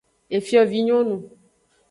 [0.37, 1.17] Efiovinyonu.